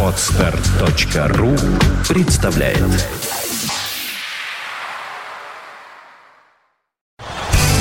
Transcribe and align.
Отстар.ру 0.00 1.56
представляет 2.08 2.78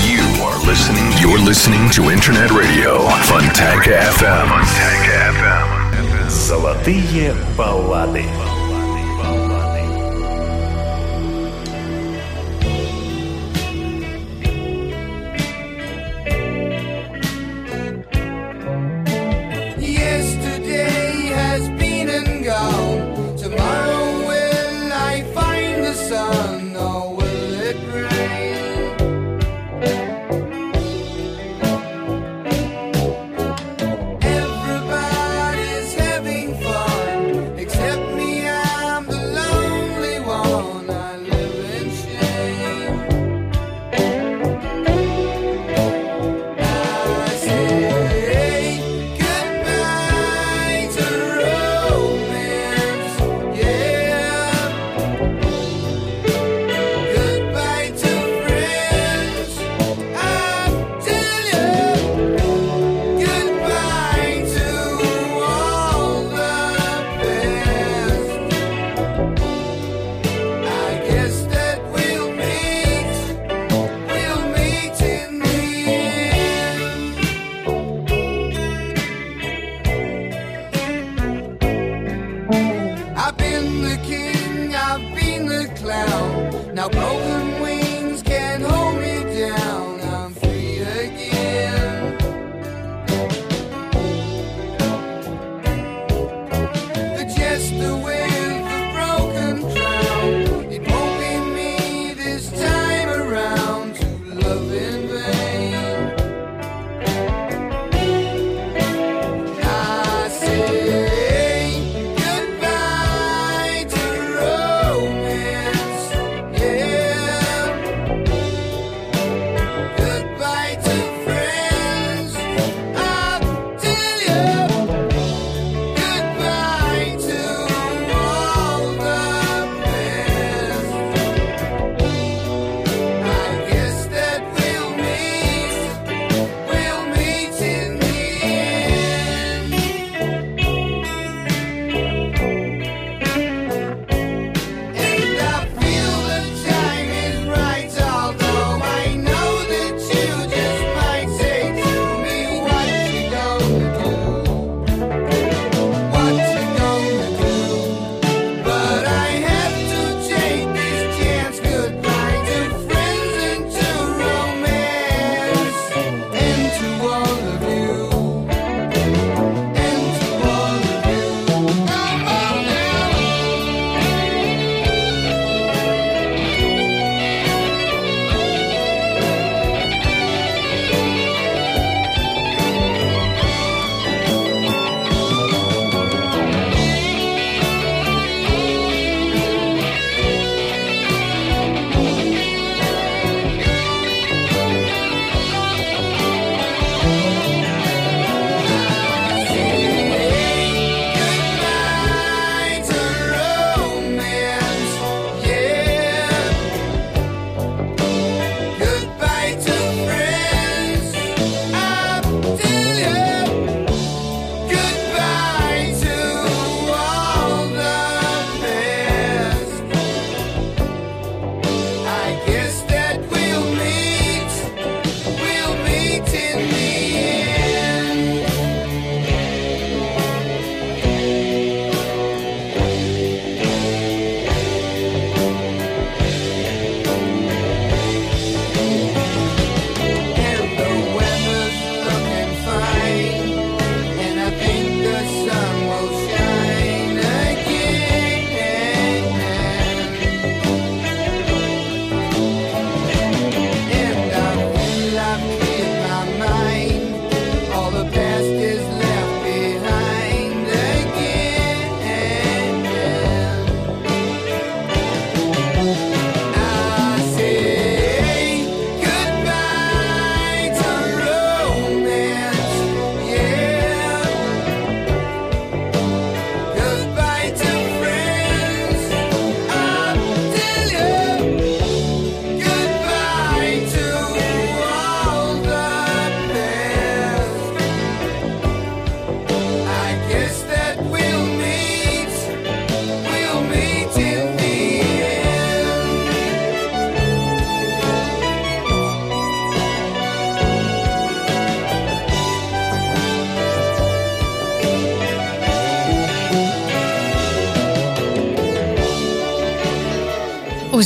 You 0.02 0.24
are 0.42 0.58
listening, 0.66 1.12
you're 1.22 1.38
listening 1.38 1.92
to 1.92 2.10
Internet 2.10 2.50
Radio 2.50 3.08
Fontaine 3.28 3.84
FM. 3.84 4.48
Fontaine 4.50 5.06
FM. 5.36 6.30
Золотые 6.30 7.36
баллады. 7.56 8.26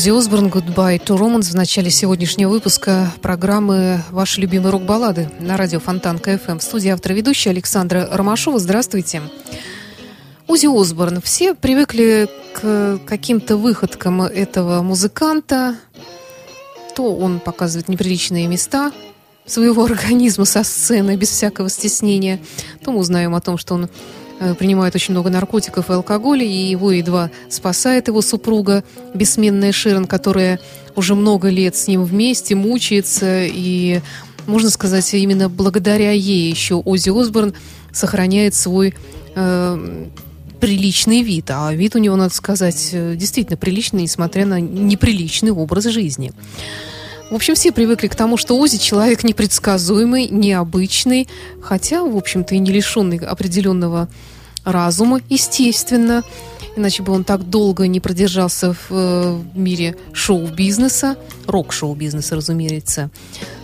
Оззи 0.07 0.19
Осборн 0.19 0.47
«Goodbye 0.47 1.03
to 1.03 1.17
Romance» 1.17 1.51
в 1.51 1.55
начале 1.55 1.89
сегодняшнего 1.89 2.49
выпуска 2.49 3.11
программы 3.21 4.01
«Ваши 4.09 4.39
любимые 4.39 4.71
рок-баллады» 4.71 5.29
на 5.41 5.57
радио 5.57 5.81
Фонтанка 5.81 6.19
ФМ. 6.19 6.59
В 6.59 6.63
студии 6.63 6.87
автор 6.87 7.07
и 7.07 7.11
ведущая 7.13 7.49
Александра 7.49 8.07
Ромашова. 8.09 8.57
Здравствуйте. 8.57 9.21
Оззи 10.47 10.67
Осборн. 10.67 11.19
Все 11.19 11.53
привыкли 11.53 12.29
к 12.53 13.01
каким-то 13.05 13.57
выходкам 13.57 14.21
этого 14.21 14.81
музыканта. 14.81 15.75
То 16.95 17.13
он 17.13 17.41
показывает 17.41 17.89
неприличные 17.89 18.47
места 18.47 18.93
своего 19.45 19.83
организма 19.83 20.45
со 20.45 20.63
сцены 20.63 21.17
без 21.17 21.31
всякого 21.31 21.69
стеснения, 21.69 22.39
то 22.81 22.93
мы 22.93 22.99
узнаем 22.99 23.35
о 23.35 23.41
том, 23.41 23.57
что 23.57 23.73
он 23.73 23.89
принимает 24.59 24.95
очень 24.95 25.13
много 25.13 25.29
наркотиков 25.29 25.89
и 25.89 25.93
алкоголя, 25.93 26.45
и 26.45 26.69
его 26.69 26.91
едва 26.91 27.31
спасает 27.49 28.07
его 28.07 28.21
супруга, 28.21 28.83
бессменная 29.13 29.71
Широн, 29.71 30.05
которая 30.05 30.59
уже 30.95 31.15
много 31.15 31.49
лет 31.49 31.75
с 31.75 31.87
ним 31.87 32.03
вместе, 32.03 32.55
мучается, 32.55 33.43
и, 33.45 34.01
можно 34.45 34.69
сказать, 34.69 35.13
именно 35.13 35.49
благодаря 35.49 36.11
ей 36.11 36.49
еще 36.49 36.75
Ози 36.75 37.09
Осборн 37.09 37.53
сохраняет 37.91 38.55
свой 38.55 38.95
э, 39.35 40.05
приличный 40.59 41.21
вид. 41.21 41.49
А 41.49 41.73
вид 41.73 41.95
у 41.95 41.99
него, 41.99 42.15
надо 42.15 42.33
сказать, 42.33 42.89
э, 42.91 43.15
действительно 43.15 43.57
приличный, 43.57 44.03
несмотря 44.03 44.45
на 44.45 44.59
неприличный 44.59 45.51
образ 45.51 45.85
жизни. 45.85 46.33
В 47.29 47.35
общем, 47.35 47.55
все 47.55 47.73
привыкли 47.73 48.07
к 48.07 48.15
тому, 48.15 48.37
что 48.37 48.57
Ози 48.57 48.77
человек 48.77 49.23
непредсказуемый, 49.25 50.29
необычный, 50.29 51.27
хотя, 51.61 52.03
в 52.03 52.15
общем-то, 52.15 52.55
и 52.55 52.59
не 52.59 52.71
лишенный 52.71 53.17
определенного 53.17 54.07
разума, 54.63 55.19
естественно. 55.29 56.23
Иначе 56.77 57.03
бы 57.03 57.11
он 57.11 57.23
так 57.23 57.49
долго 57.49 57.87
не 57.87 57.99
продержался 57.99 58.73
в, 58.73 58.91
э, 58.91 59.41
в 59.53 59.57
мире 59.57 59.97
шоу-бизнеса, 60.13 61.17
рок-шоу-бизнеса, 61.47 62.35
разумеется. 62.35 63.09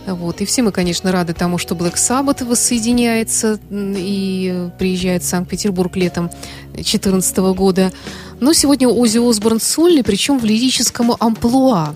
Вот. 0.06 0.40
И 0.40 0.44
все 0.44 0.62
мы, 0.62 0.72
конечно, 0.72 1.10
рады 1.12 1.32
тому, 1.32 1.56
что 1.56 1.74
Black 1.74 1.94
Sabbath 1.94 2.44
воссоединяется 2.44 3.58
и 3.70 4.68
приезжает 4.78 5.22
в 5.22 5.26
Санкт-Петербург 5.26 5.96
летом 5.96 6.28
2014 6.72 7.54
года. 7.54 7.92
Но 8.40 8.52
сегодня 8.52 8.88
Ози 8.88 9.18
Осборн 9.18 9.60
сольный, 9.60 10.02
причем 10.02 10.38
в 10.38 10.44
лирическом 10.44 11.12
амплуа. 11.18 11.94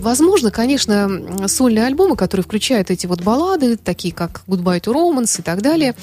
Возможно, 0.00 0.50
конечно, 0.50 1.46
сольные 1.46 1.84
альбомы, 1.84 2.16
которые 2.16 2.42
включают 2.44 2.90
эти 2.90 3.06
вот 3.06 3.20
баллады, 3.20 3.76
такие 3.76 4.14
как 4.14 4.42
Goodbye 4.46 4.80
to 4.80 4.94
Romance 4.94 5.40
и 5.40 5.42
так 5.42 5.60
далее, 5.60 5.94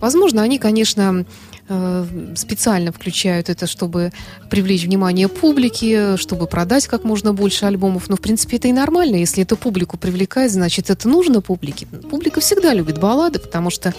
возможно, 0.00 0.42
они, 0.42 0.58
конечно, 0.58 1.24
э, 1.68 2.06
специально 2.36 2.92
включают 2.92 3.48
это, 3.48 3.66
чтобы 3.66 4.12
привлечь 4.50 4.84
внимание 4.84 5.28
публики, 5.28 6.16
чтобы 6.16 6.46
продать 6.46 6.86
как 6.86 7.02
можно 7.02 7.32
больше 7.32 7.66
альбомов. 7.66 8.08
Но, 8.08 8.16
в 8.16 8.20
принципе, 8.20 8.56
это 8.56 8.68
и 8.68 8.72
нормально. 8.72 9.16
Если 9.16 9.42
это 9.42 9.56
публику 9.56 9.96
привлекает, 9.96 10.52
значит, 10.52 10.88
это 10.88 11.08
нужно 11.08 11.40
публике. 11.40 11.86
Публика 11.86 12.40
всегда 12.40 12.72
любит 12.72 12.98
баллады, 12.98 13.40
потому 13.40 13.70
что 13.70 13.92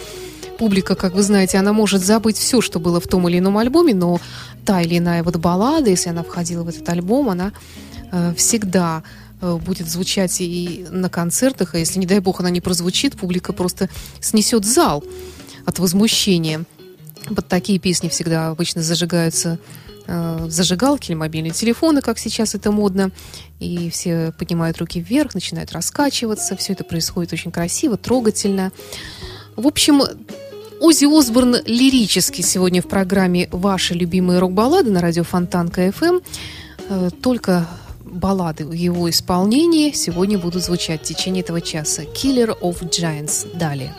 публика, 0.57 0.95
как 0.95 1.13
вы 1.13 1.23
знаете, 1.23 1.57
она 1.57 1.73
может 1.73 2.01
забыть 2.03 2.37
все, 2.37 2.61
что 2.61 2.79
было 2.79 3.01
в 3.01 3.07
том 3.07 3.27
или 3.27 3.39
ином 3.39 3.57
альбоме, 3.57 3.93
но 3.93 4.21
та 4.65 4.81
или 4.81 4.97
иная 4.97 5.23
вот 5.23 5.35
баллада, 5.37 5.89
если 5.89 6.09
она 6.09 6.23
входила 6.23 6.63
в 6.63 6.69
этот 6.69 6.87
альбом, 6.87 7.29
она 7.29 7.51
э, 8.11 8.33
всегда 8.37 9.03
будет 9.41 9.89
звучать 9.89 10.39
и 10.39 10.85
на 10.89 11.09
концертах, 11.09 11.73
а 11.73 11.77
если, 11.77 11.99
не 11.99 12.05
дай 12.05 12.19
бог, 12.19 12.39
она 12.39 12.49
не 12.49 12.61
прозвучит, 12.61 13.17
публика 13.17 13.53
просто 13.53 13.89
снесет 14.19 14.65
зал 14.65 15.03
от 15.65 15.79
возмущения. 15.79 16.65
Под 17.35 17.47
такие 17.47 17.79
песни 17.79 18.09
всегда 18.09 18.49
обычно 18.49 18.81
зажигаются 18.81 19.59
э, 20.07 20.45
зажигалки 20.49 21.11
или 21.11 21.15
мобильные 21.15 21.51
телефоны, 21.51 22.01
как 22.01 22.17
сейчас 22.17 22.55
это 22.55 22.71
модно, 22.71 23.11
и 23.59 23.89
все 23.89 24.33
поднимают 24.37 24.77
руки 24.79 24.99
вверх, 24.99 25.33
начинают 25.33 25.71
раскачиваться, 25.71 26.55
все 26.55 26.73
это 26.73 26.83
происходит 26.83 27.33
очень 27.33 27.51
красиво, 27.51 27.97
трогательно. 27.97 28.71
В 29.55 29.67
общем, 29.67 30.01
Ози 30.79 31.05
Осборн 31.05 31.57
лирически 31.65 32.41
сегодня 32.41 32.81
в 32.81 32.87
программе 32.87 33.47
«Ваши 33.51 33.93
любимые 33.93 34.39
рок-баллады» 34.39 34.89
на 34.89 34.99
радио 34.99 35.23
Фонтан 35.23 35.69
КФМ. 35.69 36.19
Э, 36.89 37.09
только 37.21 37.67
баллады 38.11 38.65
в 38.65 38.73
его 38.73 39.09
исполнении 39.09 39.91
сегодня 39.91 40.37
будут 40.37 40.63
звучать 40.63 41.01
в 41.01 41.05
течение 41.05 41.41
этого 41.41 41.61
часа. 41.61 42.03
Killer 42.03 42.57
of 42.59 42.81
Giants. 42.89 43.57
Далее. 43.57 43.93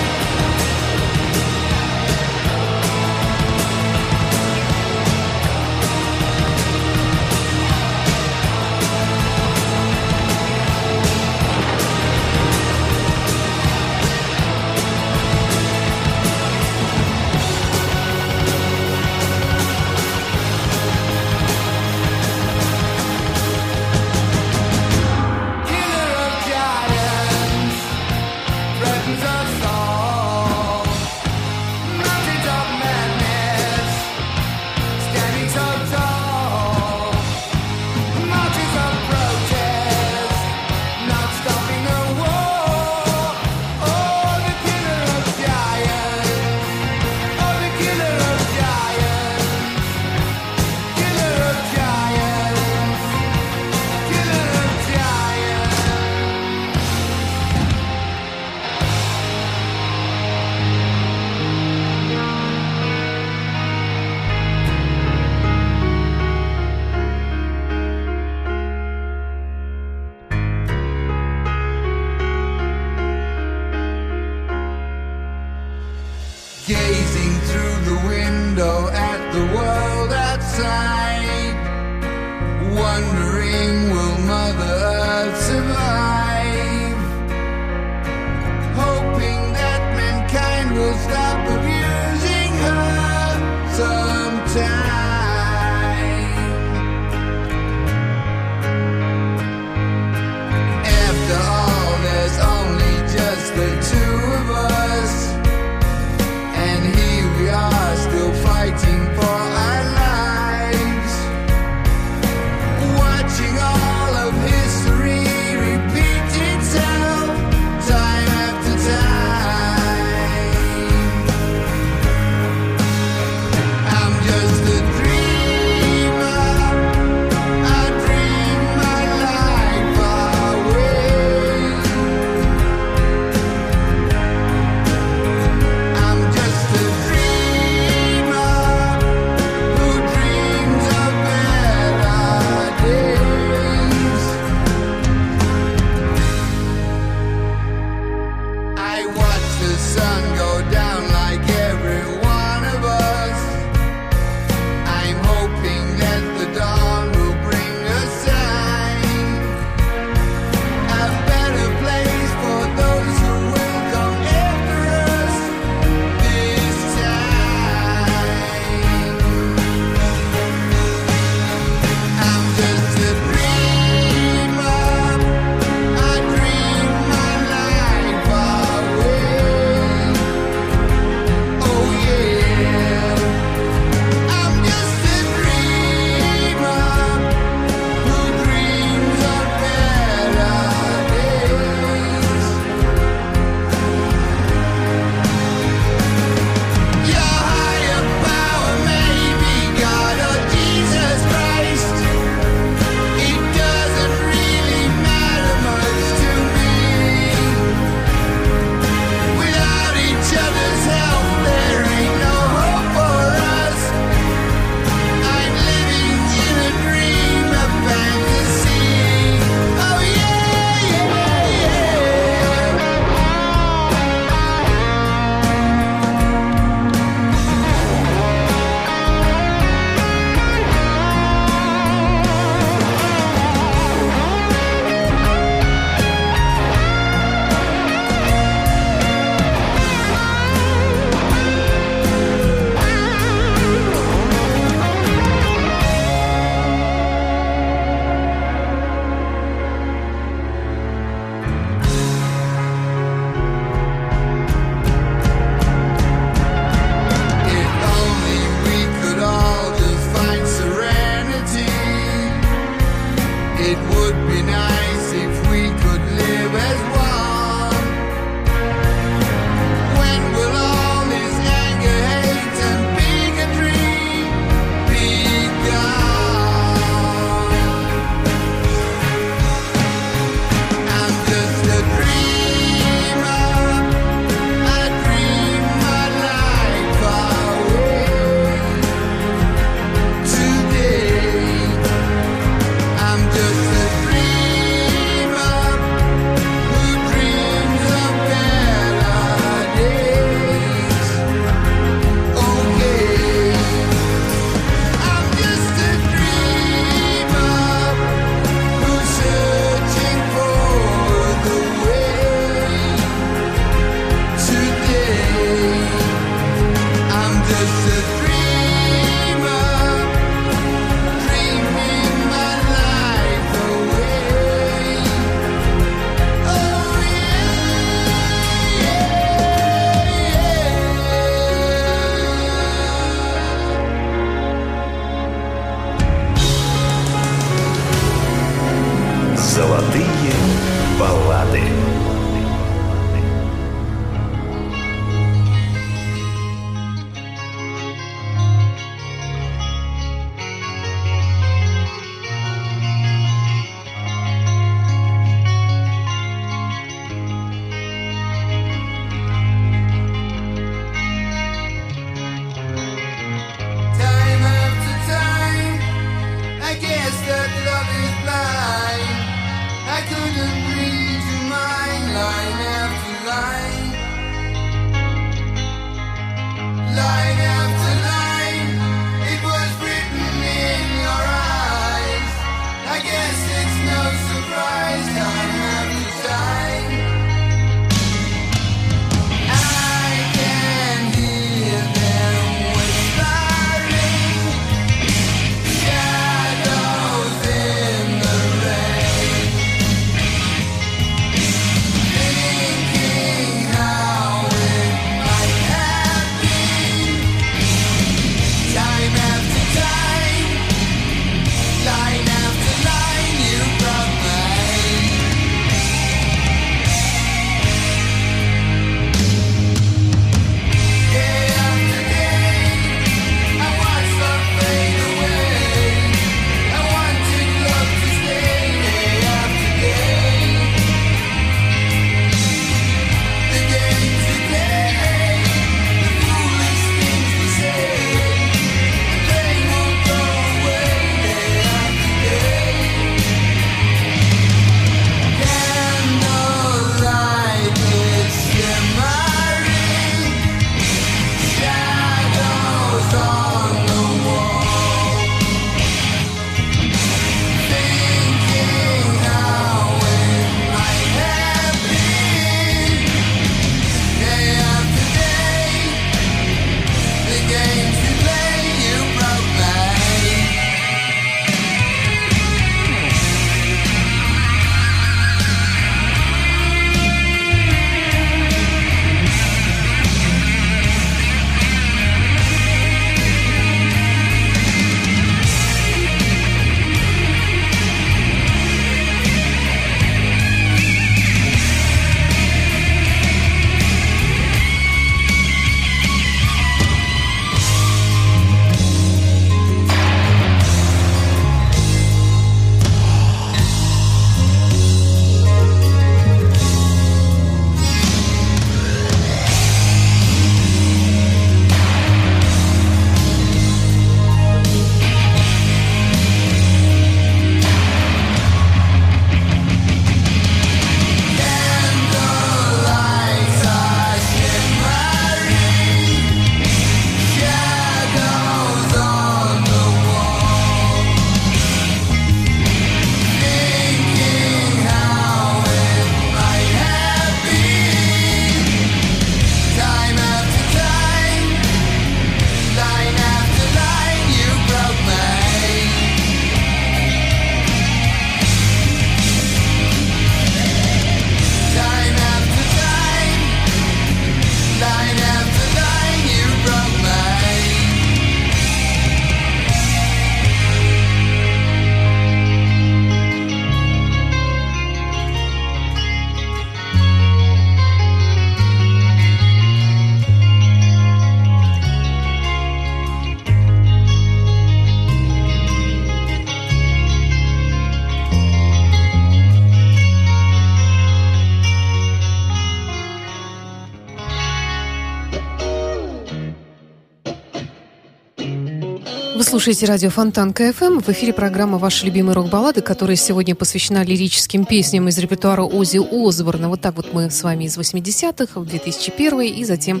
Слушаете 589.52 589.84
радио 589.84 590.08
Фонтанка 590.08 590.54
FM. 590.54 591.00
В 591.00 591.10
эфире 591.10 591.34
программа 591.34 591.76
«Ваши 591.76 592.06
любимые 592.06 592.34
рок-баллады», 592.34 592.80
которая 592.80 593.16
сегодня 593.16 593.54
посвящена 593.54 594.02
лирическим 594.02 594.64
песням 594.64 595.08
из 595.08 595.18
репертуара 595.18 595.60
Оззи 595.60 595.98
Осборна. 595.98 596.70
Вот 596.70 596.80
так 596.80 596.96
вот 596.96 597.12
мы 597.12 597.30
с 597.30 597.42
вами 597.42 597.64
из 597.64 597.76
80-х 597.76 598.58
в 598.58 598.64
2001 598.64 599.40
и 599.42 599.64
затем 599.64 600.00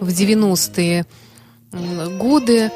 в 0.00 0.08
90-е 0.08 1.04
годы. 2.18 2.70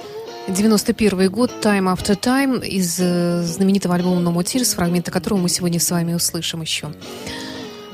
91 0.47 1.31
год 1.31 1.51
«Time 1.63 1.91
After 1.91 2.21
Time» 2.21 2.63
из 2.63 3.01
э, 3.01 3.43
знаменитого 3.43 3.95
альбома 3.95 4.21
«No 4.21 4.35
More 4.35 4.45
Tears», 4.45 4.75
фрагменты 4.75 5.11
которого 5.11 5.39
мы 5.39 5.49
сегодня 5.49 5.81
с 5.81 5.91
вами 5.91 6.13
услышим 6.13 6.61
еще. 6.61 6.93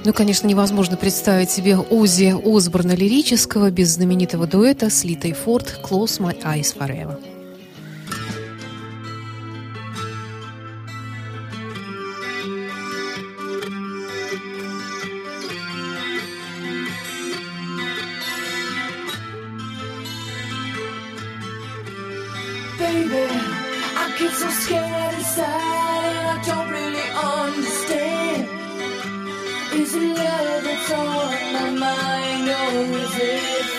Ну, 0.04 0.12
конечно, 0.12 0.48
невозможно 0.48 0.96
представить 0.96 1.52
себе 1.52 1.78
Оззи 1.78 2.34
Осборна 2.44 2.96
лирического 2.96 3.70
без 3.70 3.90
знаменитого 3.90 4.48
дуэта 4.48 4.90
с 4.90 5.04
Литой 5.04 5.32
Форд 5.32 5.78
«Close 5.84 6.18
My 6.18 6.36
Eyes 6.42 6.76
Forever». 6.76 7.29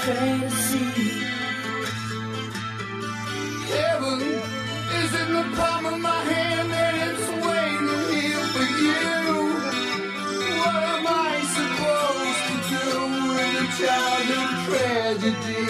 Fantasy? 0.05 0.85
Heaven 3.73 4.21
is 5.01 5.11
in 5.21 5.29
the 5.37 5.45
palm 5.57 5.85
of 5.85 5.99
my 5.99 6.21
hand 6.33 6.71
and 6.85 6.95
it's 7.07 7.27
waiting 7.45 8.01
here 8.15 8.45
for 8.53 8.67
you. 8.85 9.01
What 10.59 10.81
am 10.95 11.05
I 11.07 11.33
supposed 11.57 12.43
to 12.49 12.55
do 12.73 12.87
in 13.45 13.53
a 13.63 13.67
childhood 13.79 14.51
tragedy? 14.65 15.65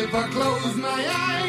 If 0.00 0.14
I 0.14 0.24
close 0.34 0.76
my 0.76 1.00
eyes 1.26 1.45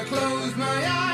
I 0.00 0.04
close 0.04 0.56
my 0.56 0.66
eyes 0.66 1.09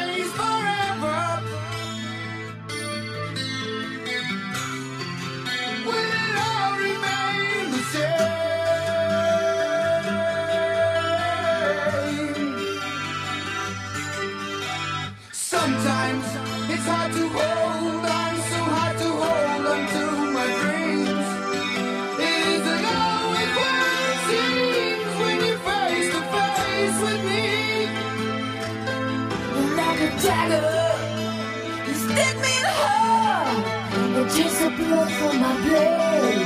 dagger, 30.37 31.87
you 31.87 31.95
stick 32.05 32.35
me 32.45 32.53
in 32.59 32.65
the 32.69 32.75
heart 32.83 33.67
and 33.97 34.31
just 34.37 34.57
the 34.63 34.71
blood 34.79 35.11
from 35.19 35.35
my 35.45 35.55
blood. 35.65 36.41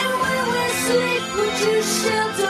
And 0.00 0.12
when 0.22 0.42
we 0.54 0.64
sleep, 0.84 1.24
would 1.36 1.56
you 1.66 1.78
shelter 1.98 2.47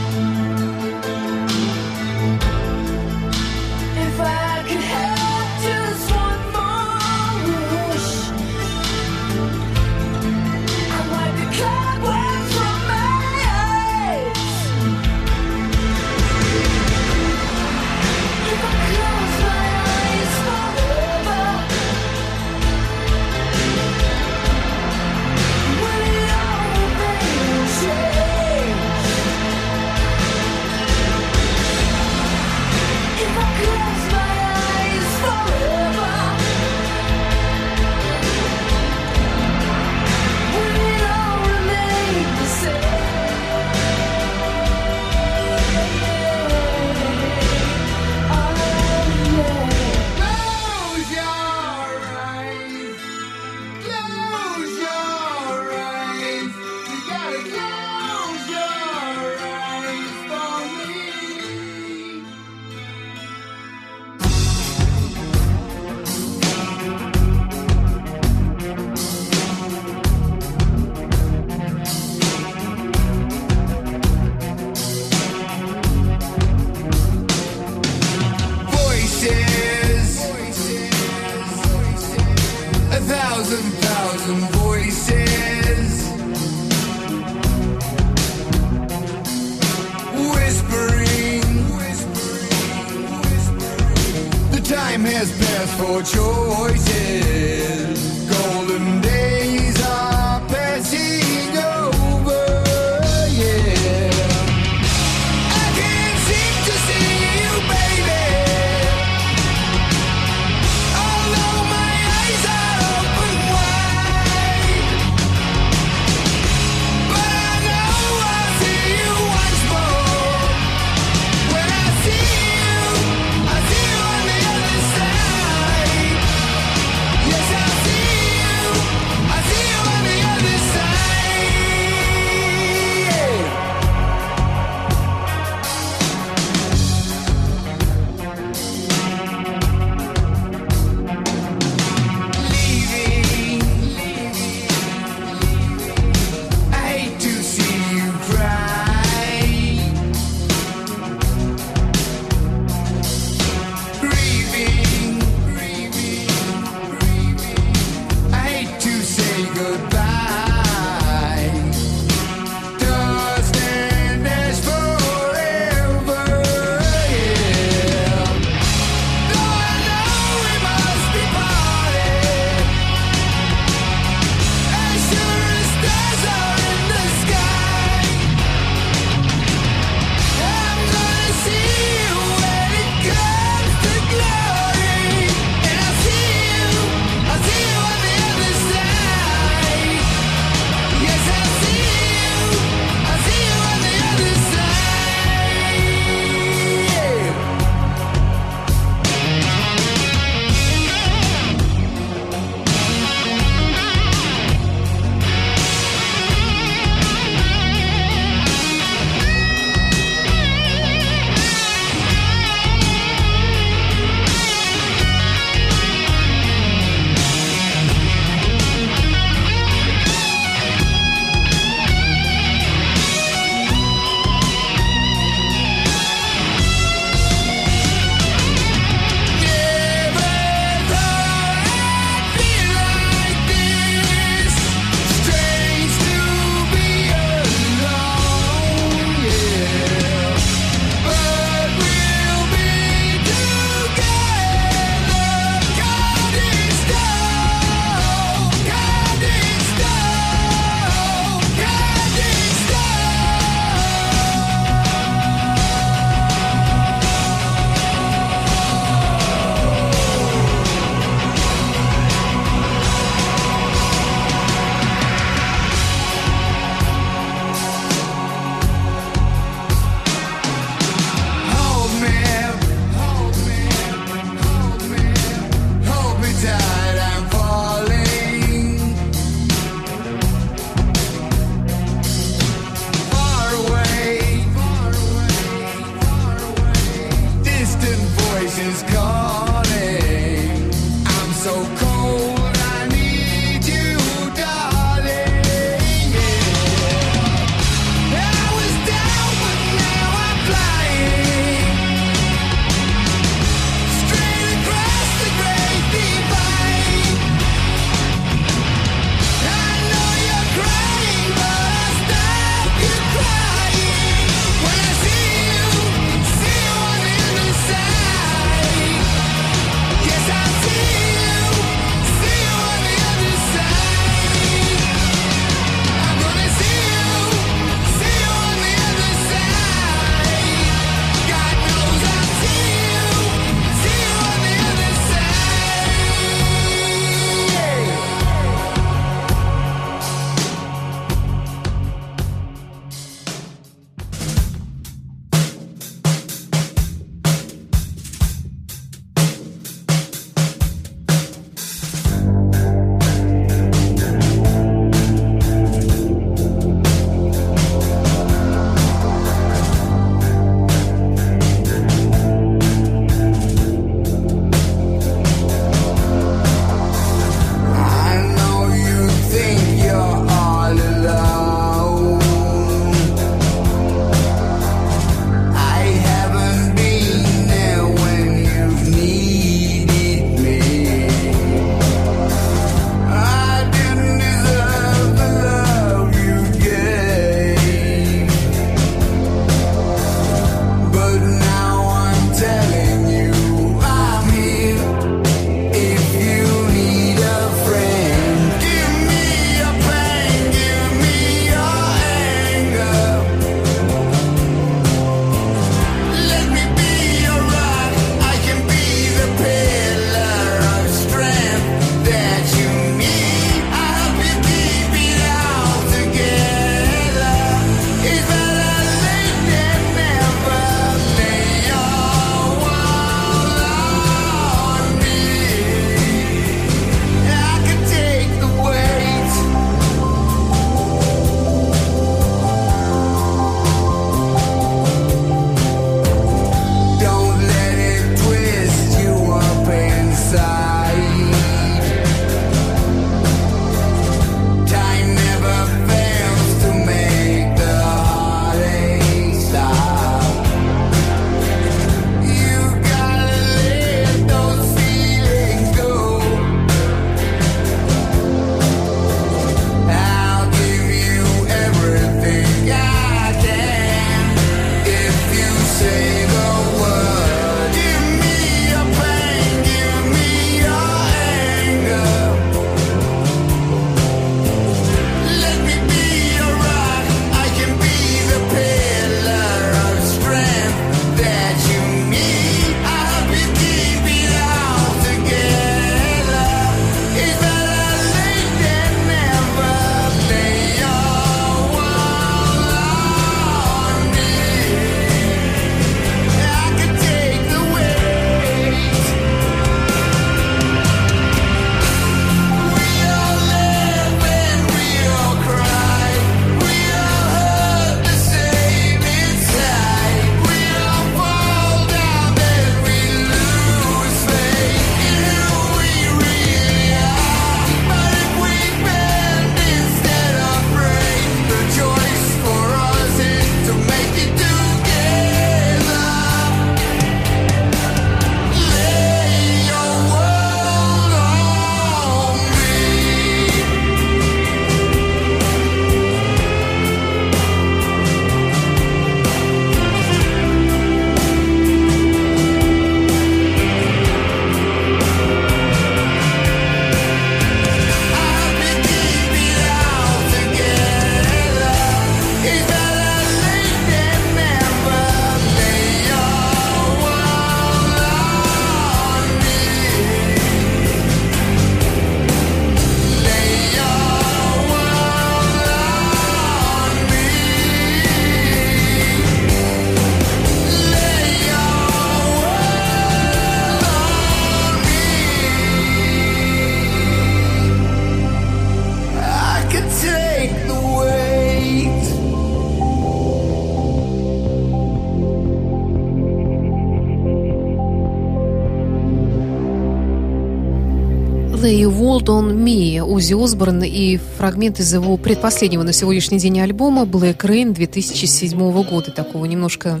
и 591.68 591.84
World 591.84 592.26
on 592.26 592.56
Me 592.56 593.00
Узи 593.00 593.34
Осборн 593.34 593.82
и 593.82 594.16
фрагмент 594.38 594.80
из 594.80 594.94
его 594.94 595.16
предпоследнего 595.16 595.82
на 595.82 595.92
сегодняшний 595.92 596.38
день 596.38 596.60
альбома 596.60 597.02
Black 597.02 597.38
Rain 597.40 597.72
2007 597.72 598.82
года, 598.84 599.10
такого 599.10 599.44
немножко 599.44 600.00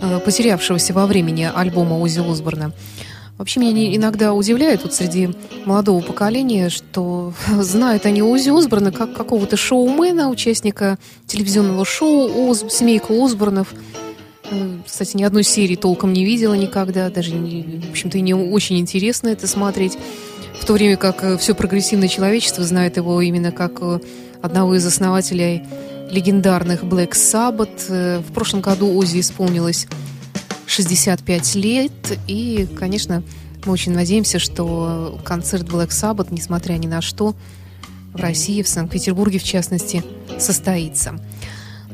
э, 0.00 0.20
потерявшегося 0.24 0.94
во 0.94 1.06
времени 1.06 1.50
альбома 1.54 1.98
Узи 1.98 2.20
Осборна. 2.20 2.72
Вообще 3.36 3.60
меня 3.60 3.94
иногда 3.94 4.32
удивляет 4.32 4.84
вот 4.84 4.94
среди 4.94 5.30
молодого 5.66 6.00
поколения, 6.00 6.70
что 6.70 7.34
знают 7.60 8.06
они 8.06 8.22
Узи 8.22 8.48
Осборна 8.48 8.90
как 8.90 9.14
какого-то 9.14 9.56
шоумена, 9.56 10.30
участника 10.30 10.98
телевизионного 11.26 11.84
шоу 11.84 12.48
Оз, 12.48 12.64
«Семейка 12.70 13.12
Осборнов». 13.12 13.74
Кстати, 14.86 15.16
ни 15.16 15.22
одной 15.22 15.42
серии 15.44 15.76
толком 15.76 16.12
не 16.12 16.24
видела 16.24 16.54
никогда, 16.54 17.10
даже, 17.10 17.32
не- 17.34 17.80
в 17.86 17.90
общем-то, 17.90 18.18
не 18.20 18.34
очень 18.34 18.78
интересно 18.78 19.28
это 19.28 19.46
смотреть. 19.46 19.98
В 20.60 20.64
то 20.64 20.72
время 20.72 20.96
как 20.96 21.22
э, 21.22 21.36
все 21.36 21.54
прогрессивное 21.54 22.08
человечество 22.08 22.64
знает 22.64 22.96
его 22.96 23.20
именно 23.20 23.52
как 23.52 23.78
э, 23.80 24.00
одного 24.42 24.74
из 24.76 24.86
основателей 24.86 25.62
легендарных 26.10 26.82
Black 26.84 27.10
Sabbath. 27.12 27.86
Э, 27.88 28.20
В 28.20 28.32
прошлом 28.32 28.60
году 28.62 28.96
Ози 28.96 29.20
исполнилось 29.20 29.86
65 30.66 31.54
лет, 31.56 31.92
и, 32.26 32.66
конечно, 32.78 33.22
мы 33.64 33.72
очень 33.72 33.92
надеемся, 33.92 34.38
что 34.38 35.18
концерт 35.24 35.64
Black 35.64 35.88
Sabbath, 35.88 36.28
несмотря 36.30 36.74
ни 36.74 36.86
на 36.86 37.02
что, 37.02 37.34
в 38.12 38.16
России, 38.20 38.62
в 38.62 38.68
Санкт-Петербурге, 38.68 39.38
в 39.38 39.44
частности, 39.44 40.02
состоится. 40.38 41.20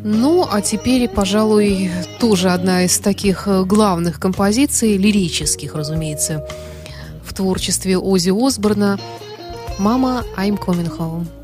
Ну, 0.04 0.46
а 0.50 0.60
теперь, 0.60 1.08
пожалуй, 1.08 1.90
тоже 2.18 2.50
одна 2.50 2.84
из 2.84 2.98
таких 2.98 3.46
э, 3.46 3.64
главных 3.64 4.18
композиций, 4.18 4.96
лирических, 4.96 5.76
разумеется, 5.76 6.44
в 7.24 7.32
творчестве 7.32 7.96
Ози 7.98 8.30
Осборна 8.30 8.98
«Мама, 9.78 10.24
I'm 10.36 10.58
coming 10.58 10.90
home». 10.98 11.41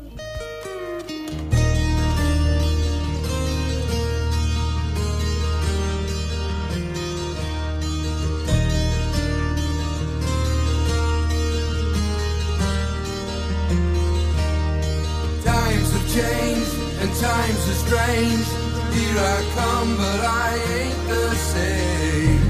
But 19.97 20.19
I 20.21 20.49
ain't 20.79 21.01
the 21.07 21.27
same. 21.53 22.41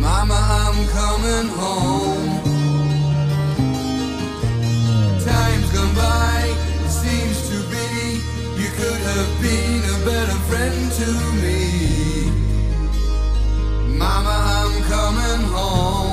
Mama, 0.00 0.38
I'm 0.64 0.78
coming 0.98 1.48
home. 1.62 2.30
Time's 5.24 5.70
gone 5.72 5.94
by, 5.94 6.54
it 6.84 6.90
seems 6.90 7.38
to 7.50 7.56
be. 7.72 7.88
You 8.60 8.68
could 8.78 9.02
have 9.12 9.30
been 9.42 9.80
a 9.94 9.98
better 10.04 10.38
friend 10.48 10.80
to 11.00 11.08
me. 11.42 11.60
Mama, 13.98 14.34
I'm 14.58 14.74
coming 14.94 15.42
home. 15.52 16.07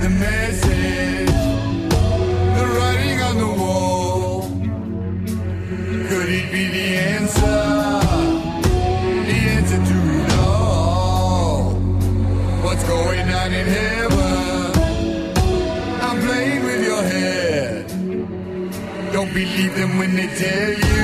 The 0.00 0.08
message? 0.08 1.28
The 2.56 2.66
writing 2.76 3.20
on 3.20 3.36
the 3.38 3.52
wall. 3.60 4.42
Could 6.08 6.28
it 6.28 6.50
be 6.50 6.64
the 6.68 6.88
answer? 7.16 7.60
The 9.28 9.38
answer 9.56 9.80
to 9.90 9.98
it 10.24 10.32
all. 10.38 11.74
What's 12.64 12.84
going 12.84 13.28
on 13.28 13.52
in 13.52 13.66
heaven? 13.66 14.72
I'm 16.06 16.18
playing 16.26 16.64
with 16.64 16.82
your 16.90 17.02
head. 17.02 17.88
Don't 19.12 19.32
believe 19.34 19.74
them 19.76 19.98
when 19.98 20.16
they 20.16 20.28
tell 20.28 20.70
you 20.70 20.99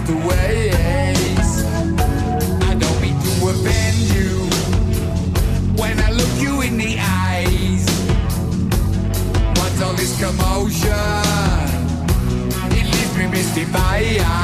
the 0.00 0.16
ways. 0.28 1.64
I 2.70 2.74
don't 2.74 3.00
mean 3.00 3.18
to 3.20 3.32
offend 3.50 3.98
you 4.16 4.30
when 5.80 5.98
I 6.00 6.10
look 6.10 6.32
you 6.38 6.62
in 6.62 6.76
the 6.78 6.96
eyes. 6.98 7.84
What's 9.58 9.82
all 9.82 9.94
this 9.94 10.18
commotion? 10.20 10.92
It 12.72 12.84
leaves 12.84 13.16
me 13.18 13.26
mystified. 13.28 14.41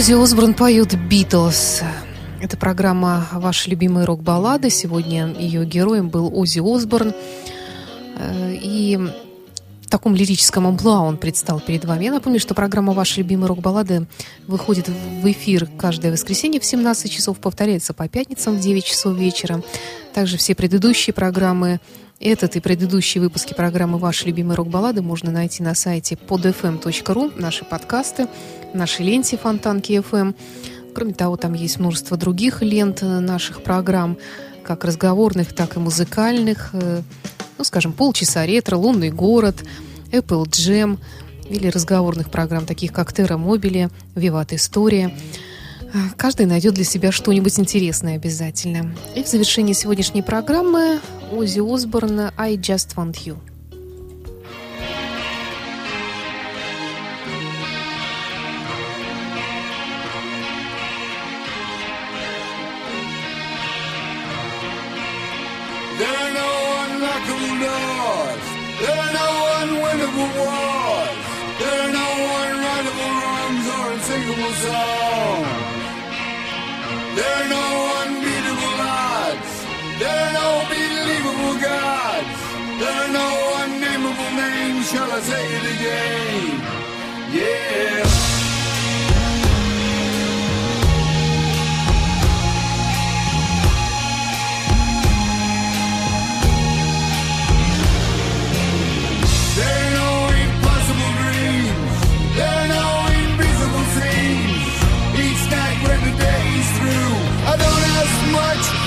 Ози 0.00 0.14
Осборн 0.14 0.54
поют 0.54 0.94
«Битлз». 0.94 1.82
Это 2.40 2.56
программа 2.56 3.28
«Ваши 3.32 3.68
любимые 3.68 4.06
рок-баллады». 4.06 4.70
Сегодня 4.70 5.26
ее 5.38 5.66
героем 5.66 6.08
был 6.08 6.34
Ози 6.34 6.60
Осборн. 6.60 7.12
Э, 8.16 8.54
И 8.54 8.96
в 8.96 9.90
таком 9.90 10.14
лирическом 10.14 10.66
амплуа 10.66 11.00
он 11.00 11.18
предстал 11.18 11.60
перед 11.60 11.84
вами. 11.84 12.04
Я 12.04 12.12
напомню, 12.12 12.40
что 12.40 12.54
программа 12.54 12.94
«Ваши 12.94 13.18
любимые 13.18 13.48
рок-баллады» 13.48 14.06
выходит 14.46 14.88
в 14.88 15.30
эфир 15.30 15.68
каждое 15.76 16.12
воскресенье 16.12 16.60
в 16.60 16.64
17 16.64 17.12
часов, 17.12 17.36
повторяется 17.36 17.92
по 17.92 18.08
пятницам 18.08 18.56
в 18.56 18.58
9 18.60 18.82
часов 18.82 19.14
вечера. 19.18 19.62
Также 20.14 20.38
все 20.38 20.54
предыдущие 20.54 21.12
программы, 21.12 21.78
этот 22.20 22.56
и 22.56 22.60
предыдущие 22.60 23.22
выпуски 23.22 23.52
программы 23.52 23.98
«Ваши 23.98 24.26
любимые 24.26 24.56
рок-баллады» 24.56 25.02
можно 25.02 25.30
найти 25.30 25.62
на 25.62 25.74
сайте 25.74 26.16
podfm.ru, 26.16 27.32
наши 27.38 27.66
подкасты, 27.66 28.28
нашей 28.74 29.06
ленте 29.06 29.36
Фонтанки 29.36 29.92
FM. 29.92 30.34
Кроме 30.94 31.14
того, 31.14 31.36
там 31.36 31.54
есть 31.54 31.78
множество 31.78 32.16
других 32.16 32.62
лент 32.62 33.02
э, 33.02 33.20
наших 33.20 33.62
программ, 33.62 34.16
как 34.64 34.84
разговорных, 34.84 35.52
так 35.54 35.76
и 35.76 35.80
музыкальных. 35.80 36.70
Э, 36.72 37.02
Ну, 37.58 37.64
скажем, 37.64 37.92
«Полчаса 37.92 38.46
ретро», 38.46 38.76
«Лунный 38.76 39.10
город», 39.10 39.56
«Apple 40.12 40.46
Jam» 40.46 40.98
или 41.44 41.68
разговорных 41.68 42.30
программ, 42.30 42.64
таких 42.64 42.92
как 42.92 43.12
«Терра 43.12 43.36
Мобили», 43.36 43.90
«Виват 44.14 44.52
История». 44.52 45.14
Э, 45.92 45.98
Каждый 46.16 46.46
найдет 46.46 46.74
для 46.74 46.84
себя 46.84 47.12
что-нибудь 47.12 47.58
интересное 47.58 48.16
обязательно. 48.16 48.94
И 49.14 49.22
в 49.22 49.28
завершении 49.28 49.74
сегодняшней 49.74 50.22
программы 50.22 51.00
Ози 51.32 51.60
Осборн 51.60 52.30
«I 52.36 52.56
Just 52.56 52.94
Want 52.96 53.16
You». 53.26 53.36
Songs. 74.64 75.48
There 77.16 77.34
are 77.40 77.48
no 77.56 77.66
unbeatable 78.02 78.78
odds. 78.80 79.52
There 80.00 80.18
are 80.24 80.32
no 80.40 80.48
believable 80.72 81.56
gods. 81.68 82.38
There 82.80 82.96
are 83.04 83.12
no 83.20 83.28
unnameable 83.62 84.32
names. 84.44 84.84
Shall 84.90 85.10
I 85.10 85.20
say 85.20 85.44
it 85.56 85.64
again? 85.74 85.79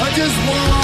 I 0.06 0.12
just 0.12 0.38
want 0.50 0.83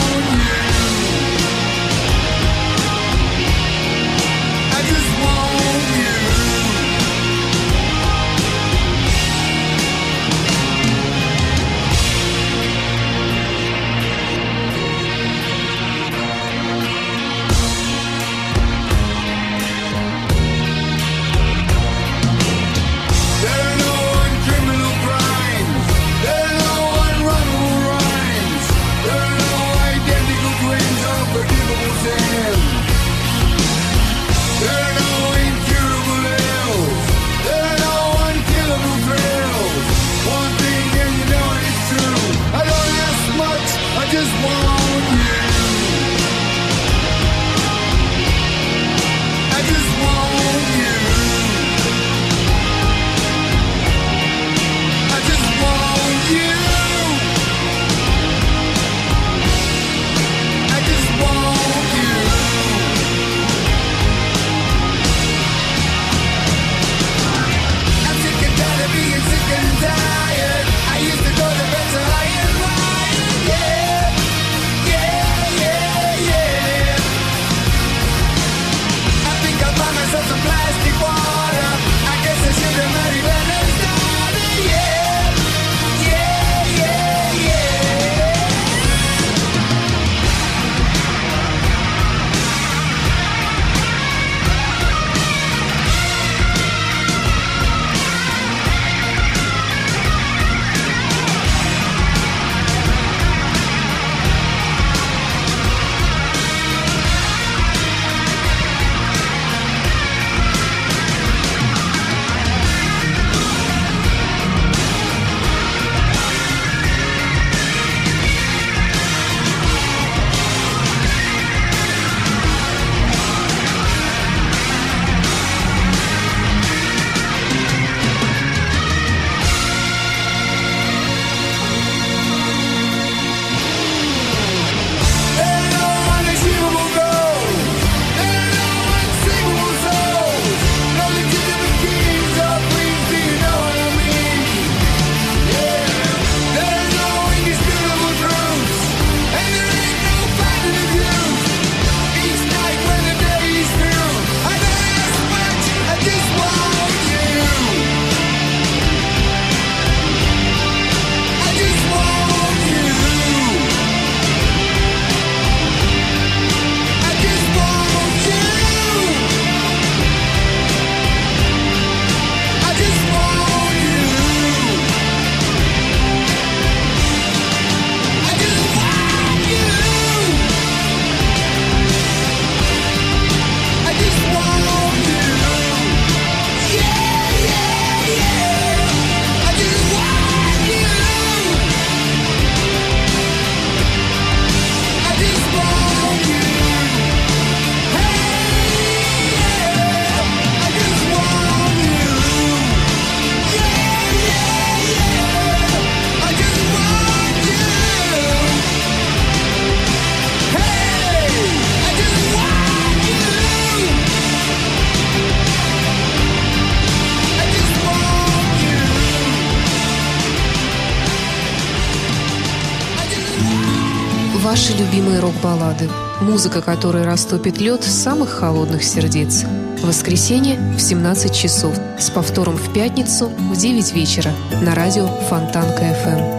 Ваши 224.43 224.71
любимые 224.71 225.19
рок-баллады. 225.19 225.89
Музыка, 226.21 226.61
которая 226.61 227.03
растопит 227.03 227.59
лед 227.59 227.83
самых 227.83 228.29
холодных 228.29 228.83
сердец. 228.83 229.43
Воскресенье 229.83 230.57
в 230.77 230.79
17 230.79 231.35
часов. 231.35 231.75
С 231.99 232.09
повтором 232.09 232.55
в 232.55 232.73
пятницу 232.73 233.27
в 233.27 233.57
9 233.57 233.93
вечера 233.93 234.31
на 234.61 234.75
радио 234.75 235.07
Фонтанка-ФМ. 235.29 236.38